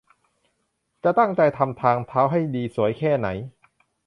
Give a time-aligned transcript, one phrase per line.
[1.03, 3.27] จะตั้งใจทำทางเท้าให้ดีสวยแค่ไหน